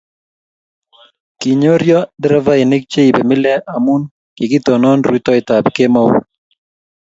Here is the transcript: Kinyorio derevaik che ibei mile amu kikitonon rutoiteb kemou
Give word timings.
Kinyorio 1.39 1.99
derevaik 2.21 2.83
che 2.91 3.01
ibei 3.09 3.27
mile 3.29 3.53
amu 3.73 3.93
kikitonon 4.35 4.99
rutoiteb 5.07 5.65
kemou 5.75 6.09